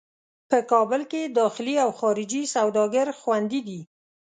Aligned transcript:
په 0.49 0.57
کابل 0.71 1.01
کې 1.11 1.21
داخلي 1.39 1.75
او 1.83 1.89
خارجي 1.99 2.43
سوداګر 2.55 3.07
خوندي 3.19 3.61
دي. 3.67 3.81